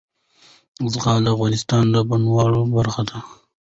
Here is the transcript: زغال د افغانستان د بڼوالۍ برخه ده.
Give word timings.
زغال 0.91 1.21
د 1.23 1.27
افغانستان 1.35 1.83
د 1.93 1.95
بڼوالۍ 2.09 2.61
برخه 2.75 3.01
ده. 3.09 3.17